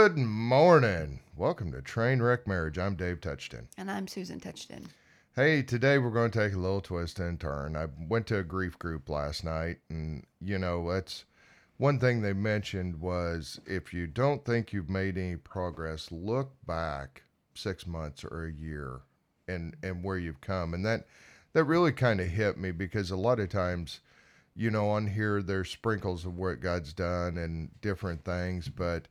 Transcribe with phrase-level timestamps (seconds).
[0.00, 1.18] Good morning.
[1.36, 2.78] Welcome to Trainwreck Marriage.
[2.78, 3.66] I'm Dave Touchton.
[3.76, 4.84] And I'm Susan Touchton.
[5.34, 7.74] Hey, today we're going to take a little twist and turn.
[7.74, 11.24] I went to a grief group last night, and you know, that's
[11.78, 17.24] one thing they mentioned was if you don't think you've made any progress, look back
[17.54, 19.00] six months or a year
[19.48, 20.74] and and where you've come.
[20.74, 21.08] And that
[21.54, 23.98] that really kind of hit me because a lot of times,
[24.54, 29.08] you know, on here there's sprinkles of what God's done and different things, but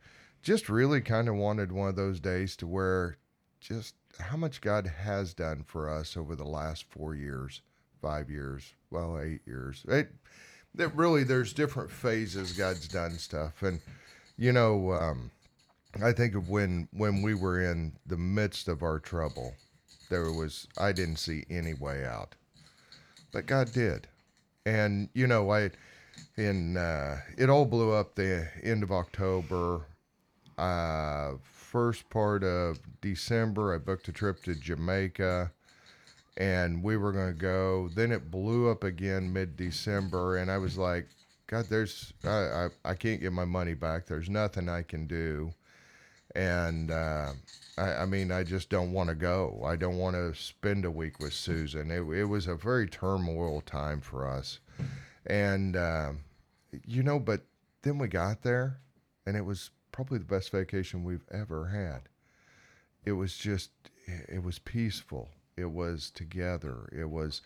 [0.48, 3.18] just really kind of wanted one of those days to where
[3.60, 7.62] just how much God has done for us over the last four years,
[8.02, 9.84] five years, well, eight years.
[9.90, 10.10] It,
[10.78, 13.62] it really, there's different phases God's done stuff.
[13.62, 13.82] And,
[14.38, 15.32] you know, um,
[16.02, 19.54] I think of when, when we were in the midst of our trouble,
[20.10, 22.36] there was, I didn't see any way out,
[23.34, 24.08] but God did.
[24.66, 25.72] And, you know, I,
[26.38, 29.82] in, uh, it all blew up the end of October,
[30.58, 35.52] uh, first part of December, I booked a trip to Jamaica
[36.38, 37.90] and we were going to go.
[37.94, 40.38] Then it blew up again mid December.
[40.38, 41.08] And I was like,
[41.48, 44.06] God, there's, I, I, I, can't get my money back.
[44.06, 45.52] There's nothing I can do.
[46.36, 47.32] And, uh,
[47.78, 49.62] I, I, mean, I just don't want to go.
[49.66, 51.90] I don't want to spend a week with Susan.
[51.90, 54.60] It, it was a very turmoil time for us.
[55.26, 56.12] And, uh,
[56.86, 57.42] you know, but
[57.82, 58.80] then we got there
[59.26, 62.02] and it was probably the best vacation we've ever had.
[63.04, 63.72] It was just,
[64.06, 65.28] it was peaceful.
[65.56, 66.88] It was together.
[66.96, 67.42] It was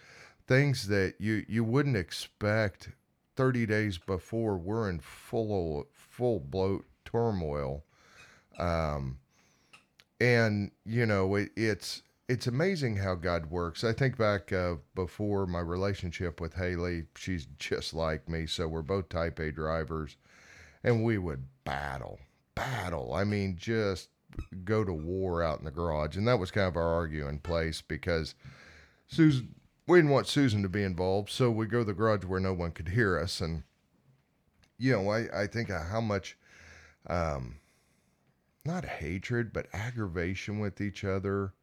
[0.47, 2.89] things that you, you wouldn't expect
[3.37, 7.85] 30 days before we're in full, full bloat turmoil.
[8.59, 9.19] Um,
[10.19, 13.85] and you know, it, it's, it's amazing how God works.
[13.85, 18.45] I think back uh, before my relationship with Haley, she's just like me.
[18.45, 20.17] So we're both type A drivers
[20.83, 22.19] and we would battle
[22.61, 23.13] battle.
[23.13, 24.09] I mean, just
[24.63, 26.15] go to war out in the garage.
[26.15, 28.35] And that was kind of our arguing place because
[29.07, 29.55] Susan,
[29.87, 31.29] we didn't want Susan to be involved.
[31.29, 33.41] So we go to the garage where no one could hear us.
[33.41, 33.63] And,
[34.77, 36.37] you know, I, I think how much,
[37.07, 37.57] um,
[38.63, 41.53] not hatred, but aggravation with each other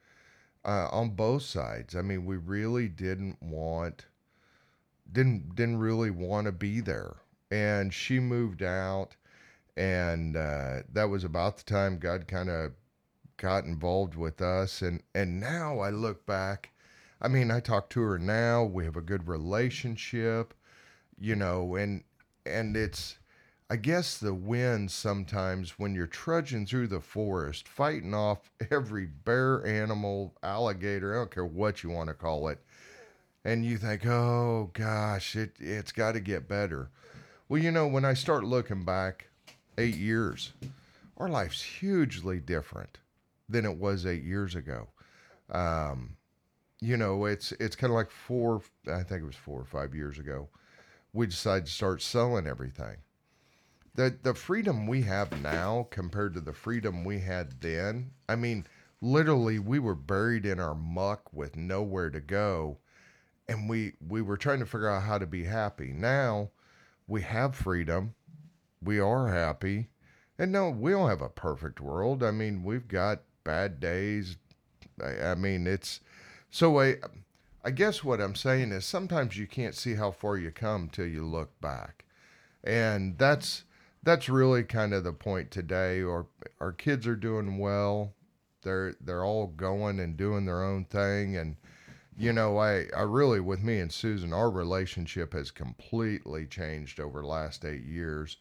[0.65, 1.95] uh, on both sides.
[1.95, 4.07] I mean, we really didn't want,
[5.11, 7.17] didn't, didn't really want to be there.
[7.51, 9.17] And she moved out
[9.79, 12.73] and uh, that was about the time God kind of
[13.37, 14.83] got involved with us.
[14.83, 16.73] And and now I look back,
[17.23, 18.65] I mean, I talk to her now.
[18.65, 20.53] We have a good relationship,
[21.19, 22.03] you know, and
[22.45, 23.19] and it's
[23.71, 29.65] I guess the wind sometimes when you're trudging through the forest, fighting off every bear,
[29.65, 32.59] animal, alligator, I don't care what you want to call it,
[33.45, 36.91] and you think, oh gosh, it it's got to get better.
[37.49, 39.29] Well, you know, when I start looking back,
[39.79, 40.53] eight years,
[41.17, 42.99] our life's hugely different
[43.49, 44.89] than it was eight years ago.
[45.51, 46.17] Um,
[46.81, 48.63] you know, it's it's kind of like four.
[48.87, 50.49] I think it was four or five years ago.
[51.13, 52.97] We decided to start selling everything.
[53.95, 58.11] The the freedom we have now compared to the freedom we had then.
[58.29, 58.67] I mean,
[59.01, 62.79] literally, we were buried in our muck with nowhere to go,
[63.49, 65.93] and we we were trying to figure out how to be happy.
[65.93, 66.51] Now,
[67.09, 68.15] we have freedom
[68.83, 69.89] we are happy.
[70.39, 72.23] And no, we don't have a perfect world.
[72.23, 74.37] I mean, we've got bad days.
[75.03, 76.01] I, I mean, it's
[76.51, 76.97] so I,
[77.65, 81.07] I guess what I'm saying is sometimes you can't see how far you come till
[81.07, 82.05] you look back.
[82.63, 83.65] And that's
[84.03, 86.03] that's really kind of the point today.
[86.03, 86.27] Our
[86.61, 88.15] our kids are doing well.
[88.63, 91.57] They're they're all going and doing their own thing and
[92.19, 97.21] you know, I, I really, with me and Susan, our relationship has completely changed over
[97.21, 98.39] the last eight years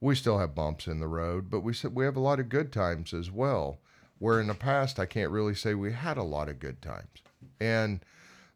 [0.00, 2.72] we still have bumps in the road, but we we have a lot of good
[2.72, 3.78] times as well.
[4.18, 7.22] Where in the past I can't really say we had a lot of good times.
[7.60, 8.00] And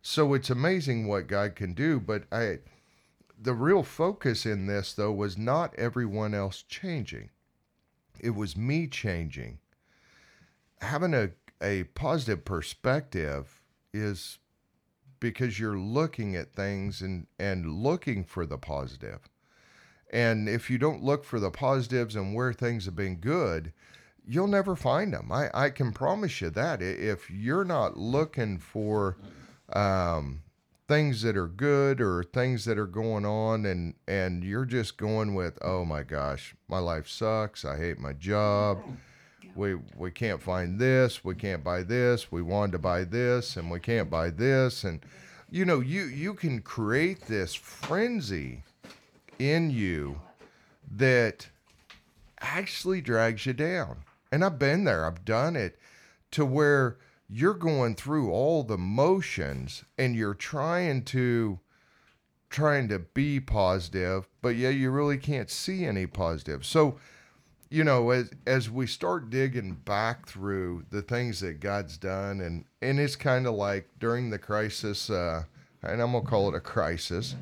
[0.02, 2.58] so it's amazing what God can do, but I
[3.40, 7.30] the real focus in this though was not everyone else changing.
[8.20, 9.58] It was me changing.
[10.80, 11.30] Having a,
[11.60, 13.62] a positive perspective
[13.92, 14.38] is
[15.18, 19.28] because you're looking at things and, and looking for the positive.
[20.12, 23.72] And if you don't look for the positives and where things have been good,
[24.26, 25.32] you'll never find them.
[25.32, 26.82] I, I can promise you that.
[26.82, 29.16] If you're not looking for
[29.72, 30.42] um,
[30.86, 35.34] things that are good or things that are going on and, and you're just going
[35.34, 37.64] with, oh my gosh, my life sucks.
[37.64, 38.82] I hate my job.
[39.54, 41.24] We, we can't find this.
[41.24, 42.30] We can't buy this.
[42.30, 44.84] We wanted to buy this and we can't buy this.
[44.84, 45.00] And,
[45.50, 48.62] you know, you, you can create this frenzy
[49.50, 50.20] in you
[50.90, 51.48] that
[52.40, 54.04] actually drags you down.
[54.30, 55.78] And I've been there, I've done it
[56.32, 56.98] to where
[57.28, 61.60] you're going through all the motions and you're trying to
[62.50, 66.64] trying to be positive, but yeah, you really can't see any positive.
[66.66, 66.98] So,
[67.70, 72.66] you know, as as we start digging back through the things that God's done, and
[72.82, 75.44] and it's kind of like during the crisis, uh,
[75.82, 77.34] and I'm gonna call it a crisis,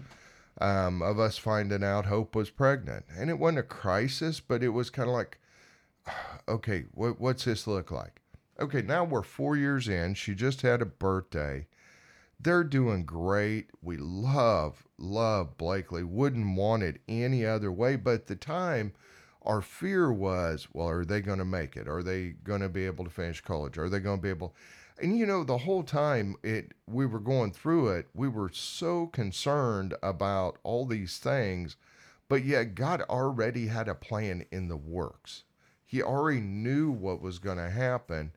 [0.60, 4.68] um, of us finding out Hope was pregnant, and it wasn't a crisis, but it
[4.68, 5.38] was kind of like,
[6.48, 8.20] okay, what, what's this look like?
[8.60, 10.14] Okay, now we're four years in.
[10.14, 11.66] She just had a birthday.
[12.38, 13.70] They're doing great.
[13.82, 16.04] We love, love Blakely.
[16.04, 17.96] Wouldn't want it any other way.
[17.96, 18.92] But at the time,
[19.42, 21.88] our fear was, well, are they going to make it?
[21.88, 23.78] Are they going to be able to finish college?
[23.78, 24.54] Are they going to be able?
[25.02, 29.06] And you know, the whole time it we were going through it, we were so
[29.06, 31.76] concerned about all these things,
[32.28, 35.44] but yet God already had a plan in the works.
[35.86, 38.32] He already knew what was going to happen.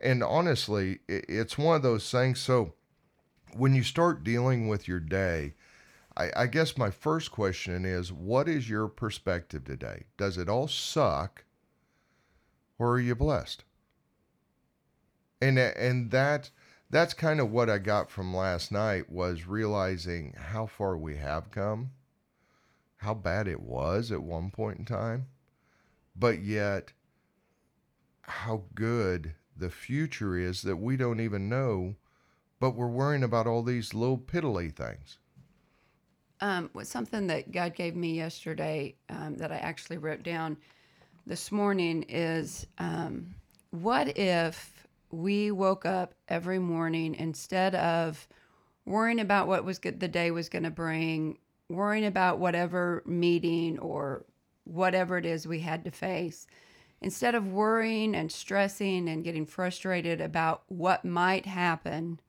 [0.00, 2.40] And honestly, it's one of those things.
[2.40, 2.74] So
[3.54, 5.54] when you start dealing with your day,
[6.16, 10.04] I, I guess my first question is what is your perspective today?
[10.16, 11.44] Does it all suck
[12.78, 13.64] or are you blessed?
[15.40, 16.50] And and that
[16.90, 21.50] that's kind of what I got from last night was realizing how far we have
[21.50, 21.92] come,
[22.98, 25.26] how bad it was at one point in time,
[26.16, 26.92] but yet
[28.22, 31.94] how good the future is that we don't even know,
[32.58, 35.18] but we're worrying about all these little piddly things.
[36.40, 40.56] Um, something that God gave me yesterday um, that I actually wrote down
[41.26, 43.34] this morning is um,
[43.70, 44.79] what if
[45.10, 48.28] we woke up every morning instead of
[48.84, 53.78] worrying about what was good, the day was going to bring, worrying about whatever meeting
[53.78, 54.24] or
[54.64, 56.46] whatever it is we had to face,
[57.00, 62.20] instead of worrying and stressing and getting frustrated about what might happen,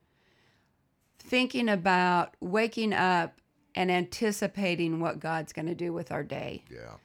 [1.19, 3.39] thinking about waking up
[3.75, 6.63] and anticipating what God's going to do with our day.
[6.69, 6.95] Yeah.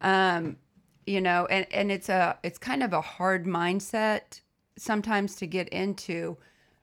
[0.00, 0.56] Um,
[1.06, 4.40] you know, and and it's a it's kind of a hard mindset
[4.78, 6.36] sometimes to get into.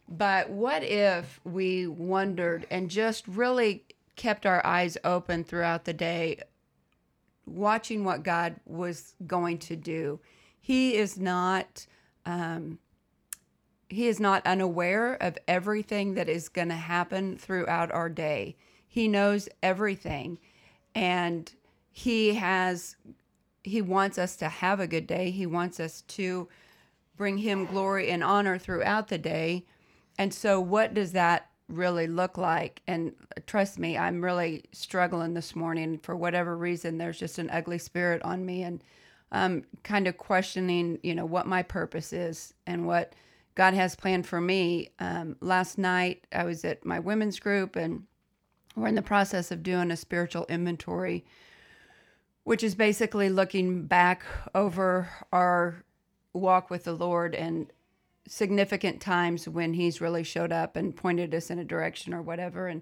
[0.08, 3.84] But what if we wondered and just really
[4.16, 6.42] kept our eyes open throughout the day,
[7.46, 10.20] watching what God was going to do?
[10.60, 11.88] He is not.
[12.26, 12.80] Um,
[13.88, 18.56] he is not unaware of everything that is going to happen throughout our day.
[18.88, 20.40] He knows everything.
[20.96, 21.54] And
[21.92, 22.96] he has
[23.64, 25.32] he wants us to have a good day.
[25.32, 26.48] He wants us to
[27.18, 29.66] bring him glory and honor throughout the day.
[30.18, 32.82] And so what does that really look like?
[32.88, 33.14] And
[33.48, 36.98] trust me, I'm really struggling this morning for whatever reason.
[36.98, 38.84] There's just an ugly spirit on me and
[39.32, 43.14] um kind of questioning, you know, what my purpose is and what
[43.56, 44.90] God has planned for me.
[45.00, 48.04] Um, last night I was at my women's group and
[48.76, 51.26] we're in the process of doing a spiritual inventory,
[52.44, 54.24] which is basically looking back
[54.54, 55.85] over our
[56.36, 57.72] walk with the Lord and
[58.28, 62.68] significant times when He's really showed up and pointed us in a direction or whatever.
[62.68, 62.82] And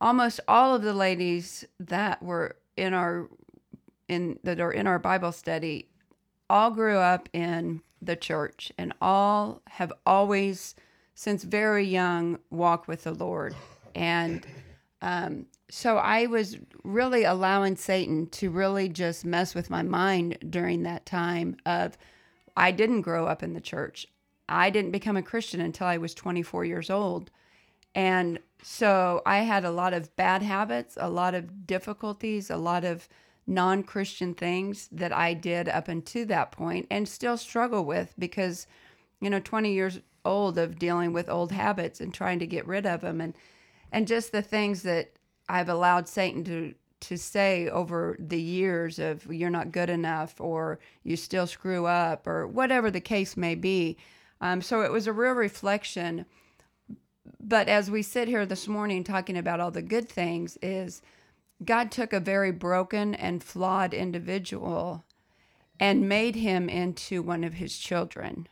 [0.00, 3.28] almost all of the ladies that were in our
[4.08, 5.88] in that are in our Bible study
[6.50, 10.74] all grew up in the church and all have always
[11.14, 13.54] since very young walked with the Lord
[13.94, 14.44] and
[15.02, 20.82] um, so I was really allowing Satan to really just mess with my mind during
[20.82, 21.96] that time of
[22.56, 24.06] I didn't grow up in the church.
[24.48, 27.30] I didn't become a Christian until I was 24 years old.
[27.94, 32.84] And so I had a lot of bad habits, a lot of difficulties, a lot
[32.84, 33.08] of
[33.46, 38.66] non Christian things that I did up until that point and still struggle with because,
[39.20, 42.86] you know, 20 years old of dealing with old habits and trying to get rid
[42.86, 43.20] of them.
[43.20, 43.34] And
[43.90, 45.12] and just the things that
[45.48, 50.78] I've allowed Satan to to say over the years of you're not good enough or
[51.02, 53.96] you still screw up or whatever the case may be.
[54.40, 56.26] Um, so it was a real reflection.
[57.40, 61.02] But as we sit here this morning talking about all the good things, is
[61.64, 65.04] God took a very broken and flawed individual
[65.78, 68.48] and made him into one of his children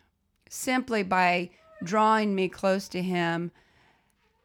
[0.48, 1.50] simply by
[1.82, 3.52] drawing me close to him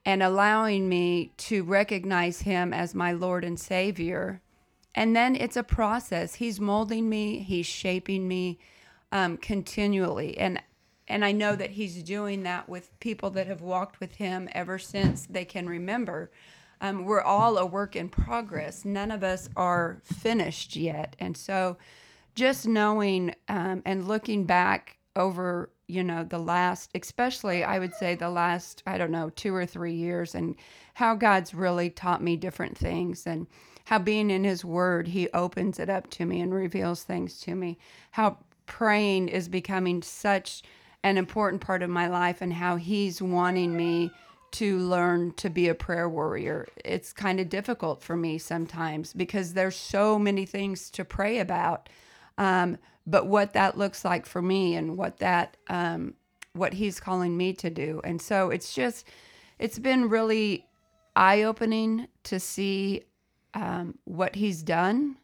[0.05, 4.41] and allowing me to recognize him as my Lord and Savior.
[4.93, 6.35] And then it's a process.
[6.35, 8.59] He's molding me, he's shaping me
[9.11, 10.37] um, continually.
[10.37, 10.61] And
[11.07, 14.79] and I know that he's doing that with people that have walked with him ever
[14.79, 16.31] since they can remember.
[16.81, 18.83] Um, we're all a work in progress.
[18.83, 21.15] None of us are finished yet.
[21.19, 21.77] And so
[22.33, 28.15] just knowing um, and looking back over you know the last especially i would say
[28.15, 30.55] the last i don't know two or three years and
[30.95, 33.47] how god's really taught me different things and
[33.85, 37.55] how being in his word he opens it up to me and reveals things to
[37.55, 37.77] me
[38.11, 40.63] how praying is becoming such
[41.03, 44.11] an important part of my life and how he's wanting me
[44.51, 46.65] to learn to be a prayer warrior.
[46.83, 51.89] It's kind of difficult for me sometimes because there's so many things to pray about.
[52.37, 52.77] Um,
[53.07, 56.15] but what that looks like for me and what that um,
[56.53, 58.01] what he's calling me to do.
[58.03, 59.07] And so it's just
[59.59, 60.65] it's been really
[61.15, 63.03] eye opening to see
[63.53, 65.17] um, what he's done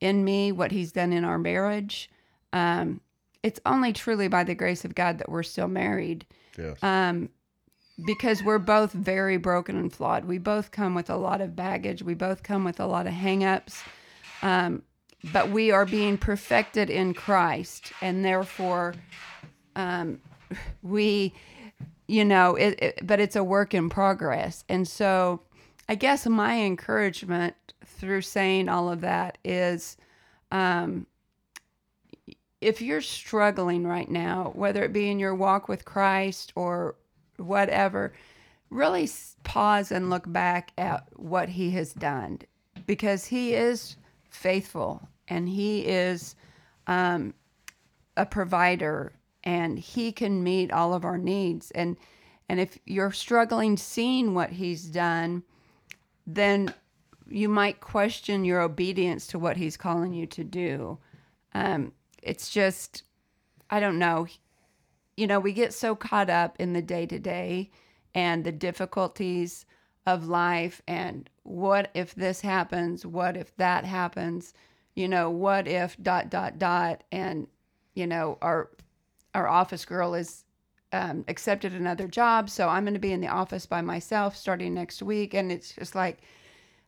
[0.00, 2.10] in me, what he's done in our marriage.
[2.52, 3.00] Um,
[3.42, 6.24] it's only truly by the grace of God that we're still married.
[6.56, 6.82] Yes.
[6.82, 7.28] Um,
[8.06, 10.24] because we're both very broken and flawed.
[10.24, 12.02] We both come with a lot of baggage.
[12.02, 13.82] We both come with a lot of hangups.
[14.42, 14.82] Um,
[15.32, 18.94] but we are being perfected in Christ, and therefore,
[19.74, 20.20] um,
[20.82, 21.32] we,
[22.06, 24.64] you know, it, it, but it's a work in progress.
[24.68, 25.40] And so,
[25.88, 27.54] I guess my encouragement
[27.84, 29.96] through saying all of that is,
[30.50, 31.06] um,
[32.60, 36.96] if you're struggling right now, whether it be in your walk with Christ or
[37.36, 38.12] whatever,
[38.70, 39.08] really
[39.42, 42.40] pause and look back at what He has done
[42.86, 43.96] because He is
[44.28, 46.34] faithful and He is
[46.86, 47.34] um,
[48.16, 49.12] a provider
[49.42, 51.70] and He can meet all of our needs.
[51.72, 51.96] And
[52.48, 55.42] and if you're struggling seeing what He's done,
[56.26, 56.72] then
[57.28, 60.98] you might question your obedience to what He's calling you to do.
[61.54, 63.04] Um, it's just,
[63.70, 64.26] I don't know.
[65.16, 67.70] You know, we get so caught up in the day to day
[68.14, 69.64] and the difficulties
[70.06, 73.06] of life and what if this happens?
[73.06, 74.54] What if that happens?
[74.94, 77.46] You know, what if dot dot dot and
[77.94, 78.70] you know our
[79.34, 80.44] our office girl is
[80.92, 84.74] um, accepted another job, so I'm going to be in the office by myself starting
[84.74, 86.18] next week, and it's just like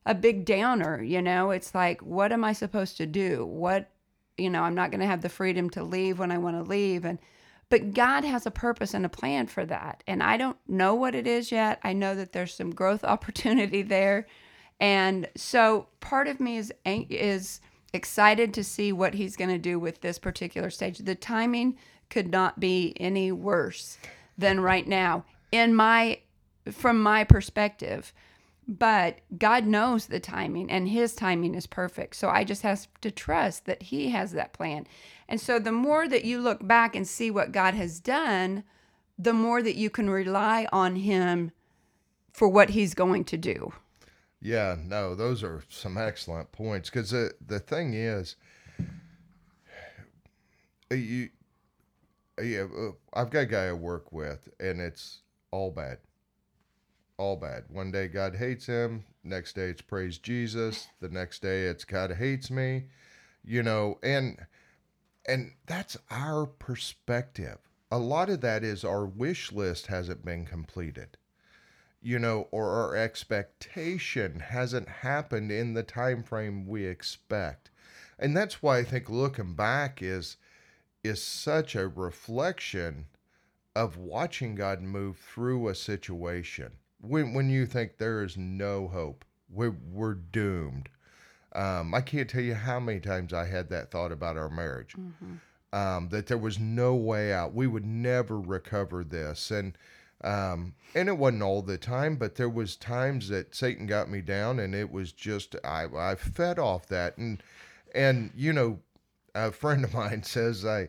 [0.04, 1.02] a big downer.
[1.02, 3.44] You know, it's like what am I supposed to do?
[3.44, 3.90] What
[4.38, 6.68] you know, I'm not going to have the freedom to leave when I want to
[6.68, 7.04] leave.
[7.04, 7.18] And,
[7.68, 10.02] but God has a purpose and a plan for that.
[10.06, 11.80] And I don't know what it is yet.
[11.82, 14.26] I know that there's some growth opportunity there.
[14.78, 17.60] And so part of me is, is
[17.93, 20.99] excited to see what he's going to do with this particular stage.
[20.99, 21.76] The timing
[22.11, 23.99] could not be any worse
[24.37, 26.21] than right now in my,
[26.71, 28.12] from my perspective
[28.69, 32.16] but God knows the timing and his timing is perfect.
[32.16, 34.87] So I just have to trust that he has that plan.
[35.28, 38.64] And so the more that you look back and see what God has done,
[39.19, 41.52] the more that you can rely on him
[42.33, 43.73] for what he's going to do.
[44.47, 48.37] Yeah, no, those are some excellent points because the the thing is,
[50.88, 51.31] you,
[52.41, 55.99] yeah, uh, I've got a guy I work with, and it's all bad
[57.19, 57.65] all bad.
[57.69, 62.12] One day God hates him, next day it's praise Jesus, the next day it's God
[62.12, 62.85] hates me,
[63.45, 64.38] you know, and
[65.26, 67.59] and that's our perspective.
[67.91, 71.17] A lot of that is our wish list hasn't been completed.
[72.00, 77.71] You know, or our expectation hasn't happened in the time frame we expect.
[78.19, 80.37] And that's why I think looking back is
[81.03, 83.07] is such a reflection
[83.75, 89.25] of watching God move through a situation when when you think there is no hope,
[89.50, 90.88] we're we're doomed.
[91.55, 94.95] Um, I can't tell you how many times I had that thought about our marriage.
[94.99, 95.35] Mm-hmm.
[95.73, 97.53] Um, that there was no way out.
[97.53, 99.76] We would never recover this, and
[100.23, 104.20] um, and it wasn't all the time, but there was times that Satan got me
[104.20, 107.42] down, and it was just I I fed off that, and
[107.94, 108.80] and you know,
[109.35, 110.88] a friend of mine says I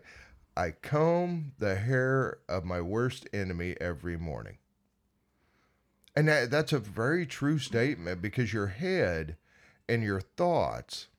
[0.55, 4.57] I comb the hair of my worst enemy every morning.
[6.15, 9.37] And that, that's a very true statement because your head
[9.87, 11.09] and your thoughts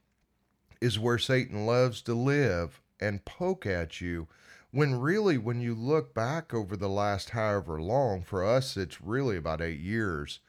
[0.80, 4.26] is where Satan loves to live and poke at you.
[4.70, 9.36] When really, when you look back over the last however long, for us, it's really
[9.36, 10.40] about eight years.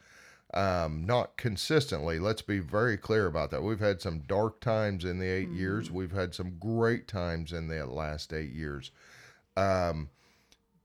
[0.54, 2.18] Um, not consistently.
[2.18, 3.62] Let's be very clear about that.
[3.62, 5.58] We've had some dark times in the 8 mm-hmm.
[5.58, 5.92] years.
[5.92, 8.92] We've had some great times in the last eight years.
[9.56, 10.10] Um,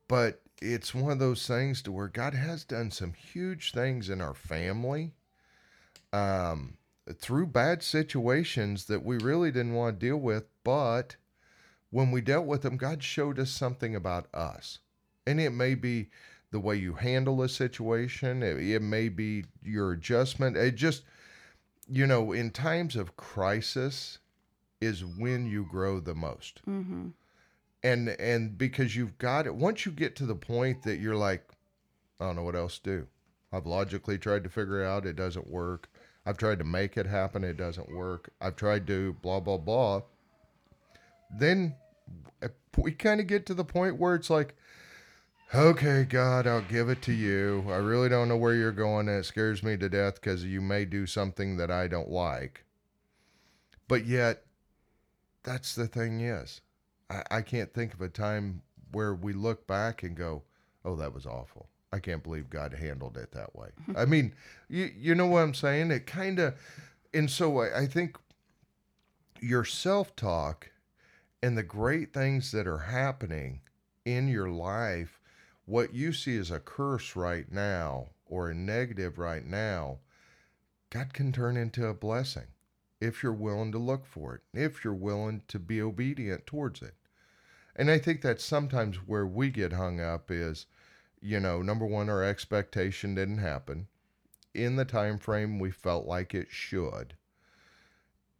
[0.06, 4.20] but it's one of those things to where God has done some huge things in
[4.20, 5.12] our family
[6.12, 6.76] um,
[7.12, 10.44] through bad situations that we really didn't want to deal with.
[10.62, 11.16] But
[11.94, 14.80] when we dealt with them, God showed us something about us.
[15.28, 16.08] And it may be
[16.50, 20.56] the way you handle a situation, it, it may be your adjustment.
[20.56, 21.04] It just,
[21.88, 24.18] you know, in times of crisis,
[24.80, 26.62] is when you grow the most.
[26.68, 27.10] Mm-hmm.
[27.84, 31.48] And and because you've got it once you get to the point that you're like,
[32.18, 33.06] I don't know what else to do.
[33.52, 35.88] I've logically tried to figure it out, it doesn't work.
[36.26, 38.30] I've tried to make it happen, it doesn't work.
[38.40, 40.02] I've tried to blah blah blah.
[41.38, 41.76] Then
[42.76, 44.54] we kind of get to the point where it's like,
[45.54, 47.64] okay, God, I'll give it to you.
[47.68, 50.60] I really don't know where you're going, and it scares me to death because you
[50.60, 52.64] may do something that I don't like.
[53.86, 54.42] But yet,
[55.42, 56.60] that's the thing is,
[57.10, 60.42] I, I can't think of a time where we look back and go,
[60.84, 61.68] oh, that was awful.
[61.92, 63.68] I can't believe God handled it that way.
[63.96, 64.34] I mean,
[64.68, 65.90] you, you know what I'm saying?
[65.90, 66.54] It kind of,
[67.12, 68.16] and so I, I think
[69.40, 70.70] your self talk
[71.44, 73.60] and the great things that are happening
[74.06, 75.20] in your life,
[75.66, 79.98] what you see as a curse right now or a negative right now,
[80.88, 82.46] God can turn into a blessing
[82.98, 86.94] if you're willing to look for it, if you're willing to be obedient towards it.
[87.76, 90.64] And I think that's sometimes where we get hung up is,
[91.20, 93.88] you know, number one, our expectation didn't happen
[94.54, 97.16] in the time frame we felt like it should.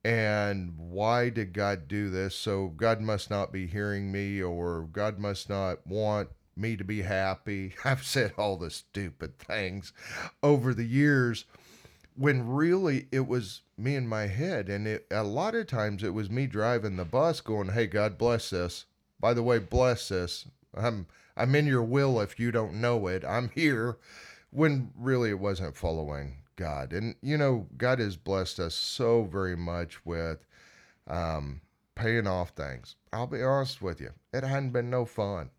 [0.05, 2.35] And why did God do this?
[2.35, 7.03] So God must not be hearing me, or God must not want me to be
[7.03, 7.75] happy.
[7.85, 9.93] I've said all the stupid things
[10.43, 11.47] over the years
[12.17, 16.15] when really it was me in my head and it a lot of times it
[16.15, 18.87] was me driving the bus going hey god bless this
[19.19, 21.07] by the way bless this i'm
[21.37, 23.97] i'm in your will if you don't know it i'm here
[24.51, 26.93] when really it wasn't following god.
[26.93, 30.47] And you know god has blessed us so very much with
[31.07, 31.61] um
[31.95, 32.97] paying off things.
[33.13, 35.51] I'll be honest with you it hadn't been no fun.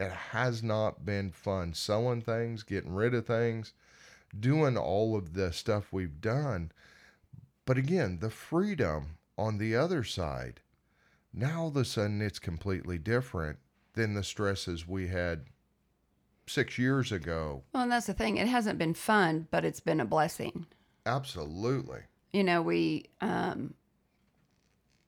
[0.00, 1.74] It has not been fun.
[1.74, 3.72] Selling things getting rid of things
[4.38, 6.72] doing all of the stuff we've done.
[7.64, 10.60] But again, the freedom on the other side,
[11.32, 13.58] now all of a sudden it's completely different
[13.94, 15.46] than the stresses we had
[16.46, 17.62] six years ago.
[17.72, 18.36] Well, and that's the thing.
[18.36, 20.66] It hasn't been fun, but it's been a blessing.
[21.06, 22.00] Absolutely.
[22.32, 23.74] You know, we, um,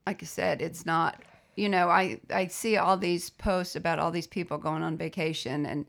[0.06, 1.22] like I said, it's not,
[1.56, 5.66] you know, I, I see all these posts about all these people going on vacation
[5.66, 5.86] and,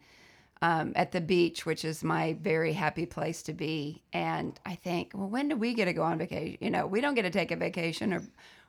[0.61, 4.01] um, at the beach, which is my very happy place to be.
[4.13, 6.57] And I think, well, when do we get to go on vacation?
[6.61, 8.21] You know, we don't get to take a vacation or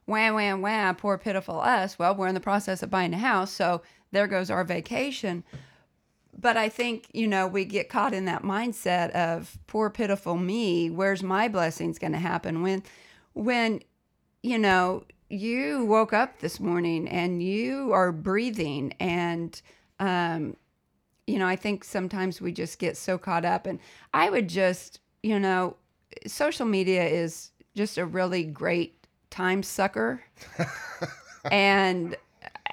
[0.06, 1.98] wham, wham, wham, poor, pitiful us.
[1.98, 3.52] Well, we're in the process of buying a house.
[3.52, 5.44] So there goes our vacation.
[6.38, 10.90] But I think, you know, we get caught in that mindset of poor, pitiful me.
[10.90, 12.62] Where's my blessings going to happen?
[12.62, 12.82] When,
[13.32, 13.80] when,
[14.42, 19.60] you know, you woke up this morning and you are breathing and,
[19.98, 20.56] um,
[21.26, 23.66] you know, I think sometimes we just get so caught up.
[23.66, 23.80] And
[24.14, 25.76] I would just, you know,
[26.26, 30.22] social media is just a really great time sucker.
[31.50, 32.16] and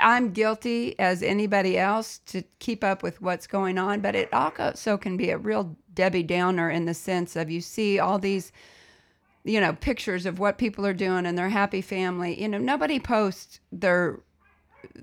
[0.04, 4.98] I'm guilty as anybody else to keep up with what's going on, but it also
[4.98, 8.52] can be a real Debbie Downer in the sense of you see all these,
[9.44, 12.40] you know, pictures of what people are doing and their happy family.
[12.40, 14.20] You know, nobody posts their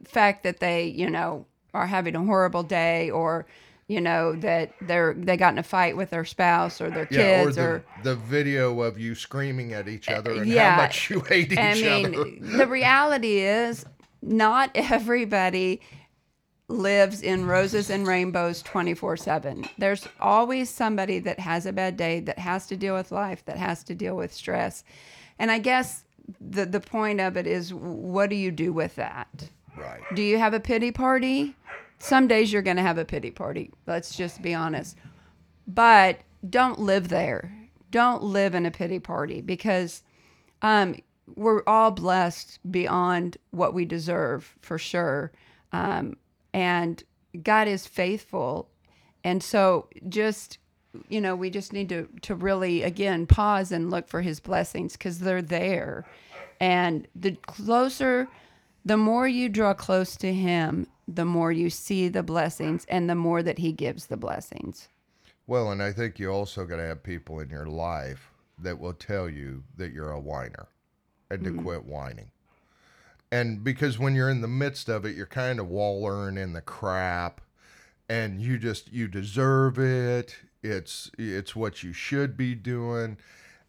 [0.05, 3.47] fact that they, you know, are having a horrible day or
[3.91, 7.43] you know that they're they got in a fight with their spouse or their Yeah,
[7.43, 10.77] or kids the, or, the video of you screaming at each other and yeah.
[10.77, 12.57] how much you hate each I mean other.
[12.59, 13.85] the reality is
[14.23, 15.81] not everybody
[16.69, 22.39] lives in roses and rainbows 24/7 there's always somebody that has a bad day that
[22.39, 24.85] has to deal with life that has to deal with stress
[25.39, 26.05] and i guess
[26.41, 30.01] the the point of it is what do you do with that Right.
[30.15, 31.57] Do you have a pity party?
[31.99, 33.71] Some days you're going to have a pity party.
[33.87, 34.97] Let's just be honest.
[35.67, 37.53] But don't live there.
[37.91, 40.03] Don't live in a pity party because
[40.63, 40.97] um,
[41.37, 45.33] we're all blessed beyond what we deserve for sure.
[45.73, 46.17] Um,
[46.53, 47.03] and
[47.43, 48.69] God is faithful.
[49.23, 50.59] And so just,
[51.09, 54.95] you know, we just need to, to really, again, pause and look for his blessings
[54.95, 56.07] because they're there.
[56.61, 58.29] And the closer
[58.85, 63.15] the more you draw close to him, the more you see the blessings and the
[63.15, 64.89] more that he gives the blessings.
[65.47, 68.95] Well, and I think you also got to have people in your life that will
[68.95, 70.69] tell you that you're a whiner
[71.31, 72.31] and to quit whining.
[73.33, 76.61] And because when you're in the midst of it, you're kind of wallowing in the
[76.61, 77.41] crap
[78.09, 80.37] and you just you deserve it.
[80.63, 83.17] It's it's what you should be doing.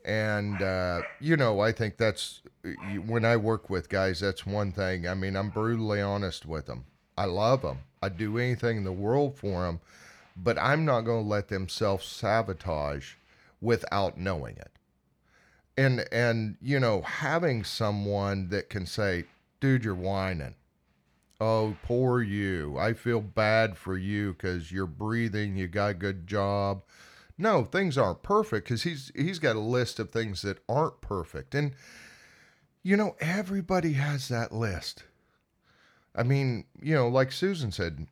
[0.03, 2.41] And uh, you know, I think that's
[3.05, 5.07] when I work with guys, that's one thing.
[5.07, 6.85] I mean, I'm brutally honest with them.
[7.15, 7.79] I love them.
[8.01, 9.79] I'd do anything in the world for them,
[10.35, 13.13] but I'm not going to let them self sabotage
[13.61, 14.71] without knowing it.
[15.77, 19.25] And and you know having someone that can say
[19.59, 20.55] dude you're whining.
[21.39, 22.77] Oh poor you.
[22.77, 25.55] I feel bad for you because you're breathing.
[25.55, 26.83] You got a good job.
[27.37, 31.55] No things aren't perfect because he's he's got a list of things that aren't perfect.
[31.55, 31.73] And
[32.83, 35.03] you know everybody has that list.
[36.13, 38.07] I mean you know like susan said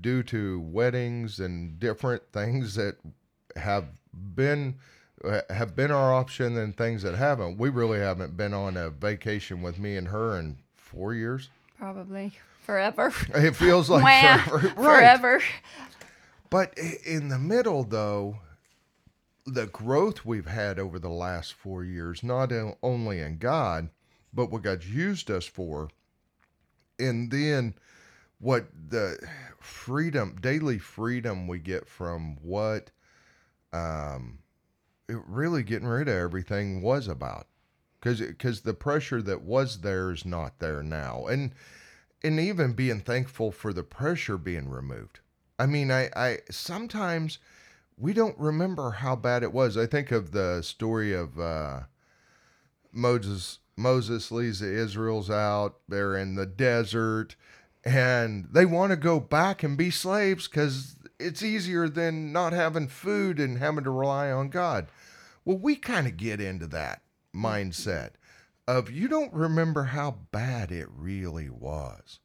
[0.00, 2.96] due to weddings and different things that
[3.56, 4.76] have been
[5.50, 7.58] have been our option and things that haven't.
[7.58, 11.48] We really haven't been on a vacation with me and her in four years.
[11.78, 13.12] Probably forever.
[13.34, 14.66] It feels like Wah, forever.
[14.68, 14.74] Right.
[14.76, 15.42] forever.
[16.50, 18.38] But in the middle, though,
[19.46, 23.88] the growth we've had over the last four years, not only in God,
[24.32, 25.88] but what God's used us for,
[26.98, 27.74] and then
[28.38, 29.18] what the
[29.60, 32.90] freedom, daily freedom we get from what
[33.72, 34.38] um,
[35.26, 37.46] really getting rid of everything was about.
[38.00, 41.26] Because because the pressure that was there is not there now.
[41.26, 41.52] And
[42.22, 45.20] and even being thankful for the pressure being removed.
[45.58, 47.38] I mean, I, I sometimes
[47.96, 49.76] we don't remember how bad it was.
[49.76, 51.80] I think of the story of uh,
[52.92, 53.58] Moses.
[53.76, 55.78] Moses leads the Israels out.
[55.88, 57.36] They're in the desert,
[57.84, 62.88] and they want to go back and be slaves because it's easier than not having
[62.88, 64.88] food and having to rely on God.
[65.44, 67.02] Well, we kind of get into that
[67.34, 68.10] mindset
[68.68, 72.20] of you don't remember how bad it really was.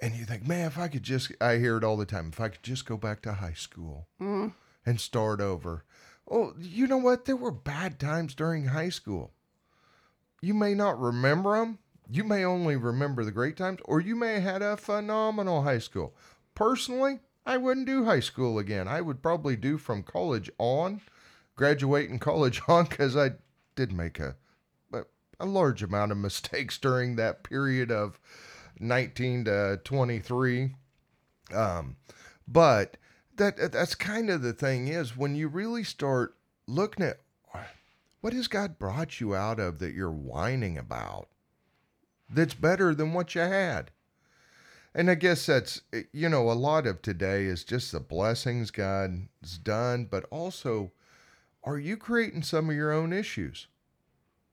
[0.00, 2.40] And you think, man, if I could just, I hear it all the time, if
[2.40, 4.52] I could just go back to high school mm.
[4.86, 5.84] and start over.
[6.30, 7.24] Oh, you know what?
[7.24, 9.32] There were bad times during high school.
[10.40, 11.78] You may not remember them.
[12.10, 15.78] You may only remember the great times, or you may have had a phenomenal high
[15.78, 16.14] school.
[16.54, 18.86] Personally, I wouldn't do high school again.
[18.88, 21.00] I would probably do from college on,
[21.58, 23.32] graduating college on, because I
[23.76, 24.36] did make a,
[25.40, 28.18] a large amount of mistakes during that period of
[28.80, 30.74] 19 to 23.
[31.54, 31.96] Um,
[32.46, 32.96] but
[33.36, 37.20] that that's kind of the thing is when you really start looking at
[38.20, 41.28] what has God brought you out of that you're whining about
[42.28, 43.90] that's better than what you had.
[44.94, 49.58] And I guess that's, you know, a lot of today is just the blessings God's
[49.62, 50.90] done, but also,
[51.68, 53.66] are you creating some of your own issues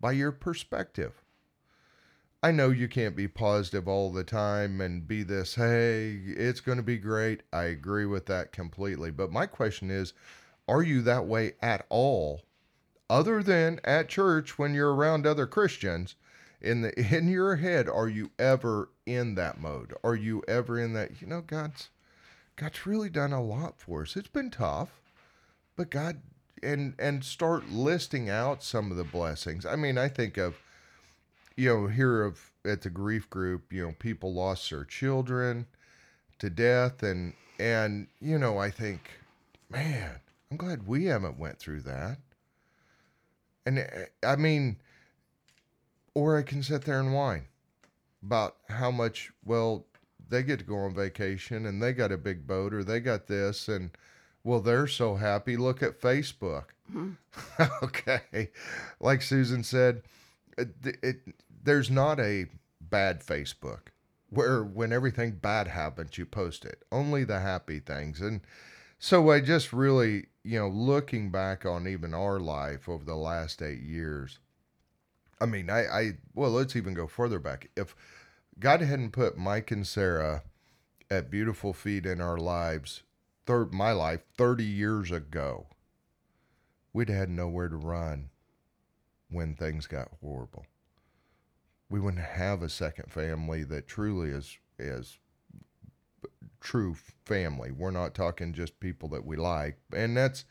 [0.02, 1.24] by your perspective?
[2.44, 6.78] I know you can't be positive all the time and be this, hey, it's going
[6.78, 7.44] to be great.
[7.54, 9.12] I agree with that completely.
[9.12, 10.12] But my question is,
[10.68, 12.42] are you that way at all?
[13.10, 16.16] Other than at church when you're around other Christians,
[16.60, 19.94] in the in your head, are you ever in that mode?
[20.04, 21.92] Are you ever in that, you know, God's
[22.58, 24.18] God's really done a lot for us.
[24.18, 25.02] It's been tough,
[25.78, 26.20] but God
[26.66, 29.66] and and start listing out some of the blessings.
[29.66, 30.56] I mean, I think of
[31.56, 35.68] you know, here of at the grief group, you know, people lost their children
[36.40, 39.10] to death and and you know, I think,
[39.70, 40.20] man,
[40.52, 42.18] I'm glad we haven't went through that.
[43.66, 43.88] And
[44.24, 44.78] I mean,
[46.14, 47.46] or I can sit there and whine
[48.22, 49.86] about how much well
[50.28, 53.28] they get to go on vacation and they got a big boat or they got
[53.28, 53.92] this and
[54.46, 55.58] well they're so happy.
[55.58, 56.66] Look at facebook.
[56.92, 57.12] Hmm.
[57.84, 58.52] Okay.
[59.02, 60.04] Like susan said
[60.58, 60.70] it,
[61.04, 61.18] it,
[61.64, 62.46] there's not a
[62.80, 63.88] bad facebook
[64.30, 66.84] where when everything bad happens you post it.
[66.92, 68.22] Only the happy things.
[68.22, 68.42] And
[68.98, 73.62] so i just really you know looking back on even our life over the last
[73.62, 74.40] eight years
[75.40, 77.70] I mean, I, I, well, let's even go further back.
[77.76, 77.96] If
[78.60, 80.44] God hadn't put Mike and Sarah
[81.12, 83.04] at beautiful feet in our lives,
[83.72, 85.68] my life, 30 years ago,
[86.94, 88.30] we'd had nowhere to run
[89.30, 90.66] when things got horrible.
[91.90, 95.18] We wouldn't have a second family that truly is, is
[96.66, 97.72] true family.
[97.72, 99.78] We're not talking just people that we like.
[99.94, 100.46] And that's,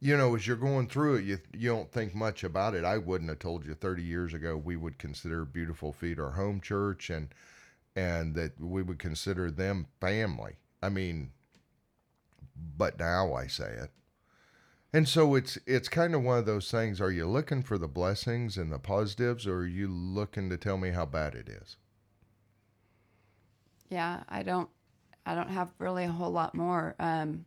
[0.00, 2.84] you know, as you're going through it, you you don't think much about it.
[2.84, 6.60] I wouldn't have told you 30 years ago we would consider Beautiful Feet our home
[6.60, 7.28] church and
[7.96, 10.56] and that we would consider them family.
[10.82, 11.30] I mean,
[12.76, 13.90] but now I say it.
[14.92, 17.00] And so it's it's kind of one of those things.
[17.00, 20.76] Are you looking for the blessings and the positives, or are you looking to tell
[20.76, 21.76] me how bad it is?
[23.88, 24.68] Yeah, I don't
[25.24, 26.94] I don't have really a whole lot more.
[26.98, 27.46] Um,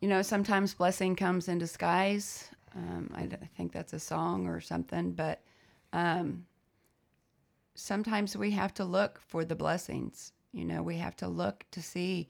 [0.00, 2.50] you know, sometimes blessing comes in disguise.
[2.74, 5.40] Um, I, I think that's a song or something, but
[5.92, 6.44] um,
[7.74, 10.32] sometimes we have to look for the blessings.
[10.52, 12.28] You know, we have to look to see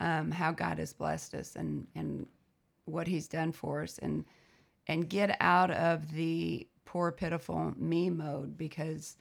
[0.00, 2.26] um, how God has blessed us and and
[2.84, 4.24] what He's done for us, and
[4.86, 9.16] and get out of the poor pitiful me mode because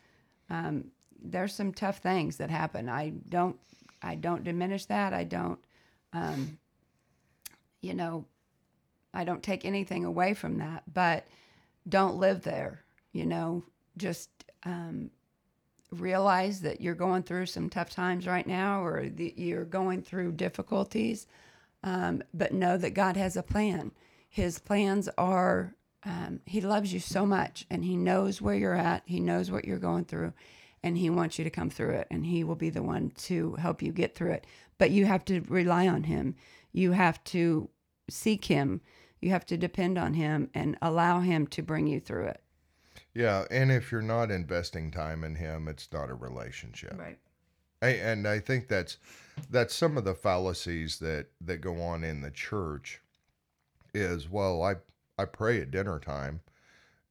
[0.50, 0.86] um,
[1.22, 2.90] there's some tough things that happen.
[2.90, 3.58] I don't
[4.02, 5.14] I don't diminish that.
[5.14, 5.60] I don't
[6.14, 6.58] um,
[7.82, 8.26] you know
[9.14, 11.28] I don't take anything away from that, but
[11.90, 12.84] don't live there.
[13.14, 13.64] You know,
[13.98, 14.30] just
[14.64, 15.10] um,
[15.92, 20.34] realize that you're going through some tough times right now or that you're going through
[20.34, 21.28] difficulties,
[21.84, 23.92] um, but know that God has a plan.
[24.30, 29.04] His plans are, um, He loves you so much and He knows where you're at,
[29.06, 30.34] He knows what you're going through,
[30.84, 33.54] and He wants you to come through it, and He will be the one to
[33.56, 34.46] help you get through it.
[34.78, 36.36] But you have to rely on Him,
[36.74, 37.70] you have to
[38.10, 38.82] seek Him,
[39.22, 42.42] you have to depend on Him, and allow Him to bring you through it.
[43.18, 47.00] Yeah, and if you're not investing time in him, it's not a relationship.
[47.00, 47.18] Right.
[47.82, 48.98] I, and I think that's
[49.50, 53.02] that's some of the fallacies that that go on in the church
[53.92, 54.76] is well, I
[55.18, 56.42] I pray at dinner time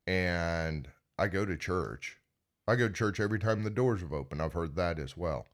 [0.07, 0.89] and
[1.19, 2.19] I go to church.
[2.69, 4.41] I go to church every time the doors are open.
[4.41, 5.49] I've heard that as well.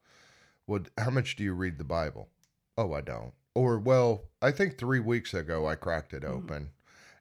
[0.67, 2.29] Well, how much do you read the Bible?
[2.77, 3.33] Oh, I don't.
[3.55, 6.35] Or well, I think 3 weeks ago I cracked it mm-hmm.
[6.35, 6.69] open.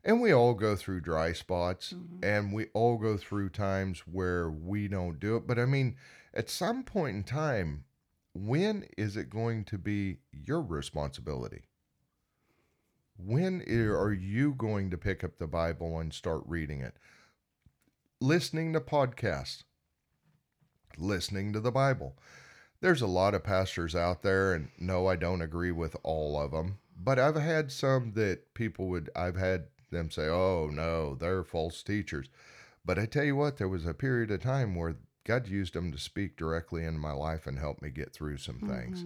[0.04, 2.24] And we all go through dry spots mm-hmm.
[2.24, 5.46] and we all go through times where we don't do it.
[5.46, 5.96] But I mean,
[6.34, 7.84] at some point in time,
[8.34, 11.62] when is it going to be your responsibility?
[13.16, 16.94] When are you going to pick up the Bible and start reading it?
[18.20, 19.62] Listening to podcasts,
[20.96, 22.16] listening to the Bible.
[22.80, 26.50] There's a lot of pastors out there, and no, I don't agree with all of
[26.50, 31.44] them, but I've had some that people would, I've had them say, oh, no, they're
[31.44, 32.26] false teachers.
[32.84, 35.92] But I tell you what, there was a period of time where God used them
[35.92, 39.04] to speak directly into my life and help me get through some things.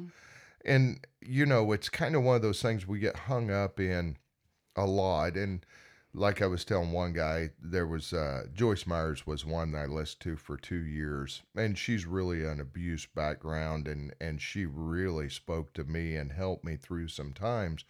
[0.65, 4.17] And, you know, it's kind of one of those things we get hung up in
[4.75, 5.37] a lot.
[5.37, 5.65] And
[6.17, 9.87] like I was telling one guy, there was uh, Joyce Myers was one that I
[9.87, 15.29] listened to for two years, and she's really an abuse background, and and she really
[15.29, 17.85] spoke to me and helped me through some times.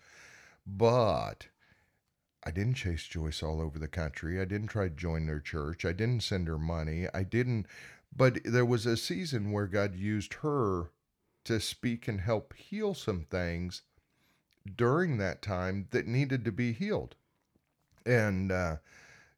[0.67, 1.47] But
[2.47, 4.41] I didn't chase Joyce all over the country.
[4.41, 5.85] I didn't try to join their church.
[5.85, 7.09] I didn't send her money.
[7.13, 7.67] I didn't.
[8.17, 10.93] But there was a season where God used her
[11.45, 13.83] to speak and help heal some things
[14.77, 17.17] during that time that needed to be healed.
[18.07, 18.77] And, uh,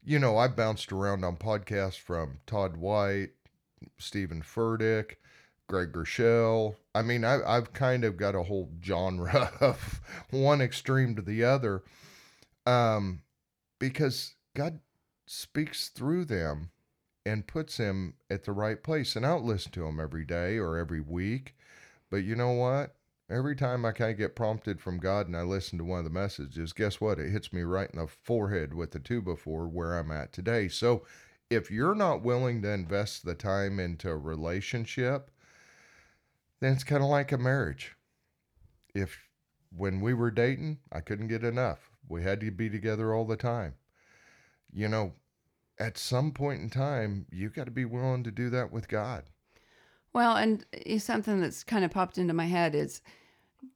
[0.04, 3.30] you know, I bounced around on podcasts from Todd White,
[3.96, 5.14] Stephen Furtick,
[5.66, 6.76] Greg Groeschel.
[6.94, 11.42] I mean, I, I've kind of got a whole genre of one extreme to the
[11.44, 11.82] other
[12.68, 13.22] um,
[13.78, 14.80] because God
[15.26, 16.70] speaks through them
[17.24, 19.16] and puts him at the right place.
[19.16, 21.56] And I don't listen to him every day or every week.
[22.10, 22.94] But you know what?
[23.30, 26.04] Every time I kind of get prompted from God and I listen to one of
[26.04, 27.18] the messages, guess what?
[27.18, 30.68] It hits me right in the forehead with the two before where I'm at today.
[30.68, 31.04] So
[31.50, 35.30] if you're not willing to invest the time into a relationship,
[36.60, 37.96] then it's kind of like a marriage.
[38.94, 39.28] If
[39.70, 41.90] when we were dating, I couldn't get enough.
[42.08, 43.74] We had to be together all the time.
[44.72, 45.12] You know,
[45.78, 49.24] at some point in time, you got to be willing to do that with God.
[50.12, 50.64] Well, and
[50.98, 53.00] something that's kind of popped into my head is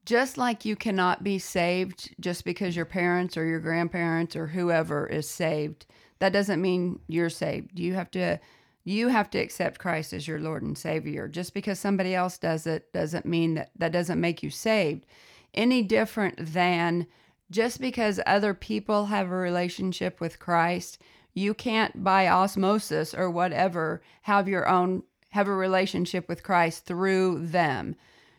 [0.05, 5.07] just like you cannot be saved just because your parents or your grandparents or whoever
[5.07, 5.87] is saved,
[6.19, 7.79] that doesn't mean you're saved.
[7.79, 8.39] You have to
[8.85, 11.29] you have to accept Christ as your Lord and Savior.
[11.29, 15.07] Just because somebody else does it doesn't mean that that doesn't make you saved.
[15.55, 17.07] Any different than
[17.53, 20.99] just because other people have a relationship with Christ,
[21.35, 27.47] you can't by osmosis or whatever have your own have a relationship with Christ through
[27.47, 27.97] them.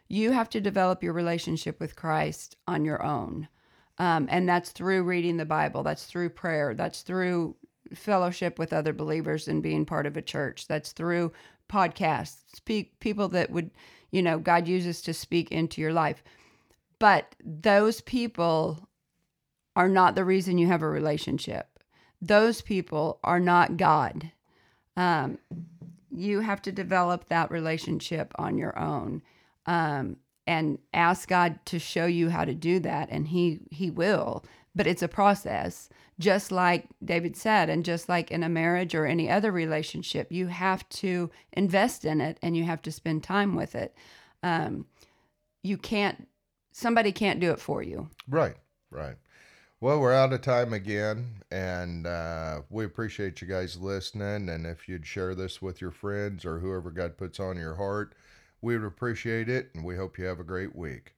[0.08, 3.48] You have to develop your relationship with Christ on your own.
[3.98, 7.56] Um, and that's through reading the Bible, that's through prayer, that's through
[7.96, 11.32] fellowship with other believers and being part of a church, that's through
[11.70, 13.72] podcasts, speak people that would,
[14.12, 16.24] you know, God uses to speak into your life.
[17.00, 18.88] But those people
[19.76, 21.68] are not the reason you have a relationship.
[22.22, 24.32] Those people are not God.
[24.96, 25.40] Um,
[26.12, 29.22] you have to develop that relationship on your own
[29.66, 34.46] um, and ask God to show you how to do that, and He He will.
[34.76, 39.06] But it's a process, just like David said, and just like in a marriage or
[39.06, 43.56] any other relationship, you have to invest in it and you have to spend time
[43.56, 43.96] with it.
[44.42, 44.86] Um,
[45.62, 46.28] you can't.
[46.72, 48.10] Somebody can't do it for you.
[48.28, 48.56] Right,
[48.90, 49.16] right.
[49.84, 54.48] Well, we're out of time again, and uh, we appreciate you guys listening.
[54.48, 58.16] And if you'd share this with your friends or whoever God puts on your heart,
[58.62, 59.72] we would appreciate it.
[59.76, 61.16] And we hope you have a great week.